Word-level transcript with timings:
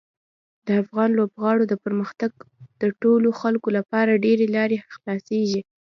د 0.65 0.67
افغان 0.81 1.09
لوبغاړو 1.19 1.63
د 1.67 1.73
پرمختګ 1.83 2.31
د 2.81 2.83
ټولو 3.01 3.29
خلکو 3.41 3.67
لپاره 3.77 4.21
ډېرې 4.25 4.47
لارې 4.55 4.77
خلاصیږي. 4.95 5.61